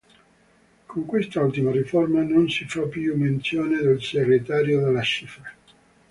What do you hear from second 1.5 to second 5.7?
riforma, non si fa più menzione del segretario della cifra.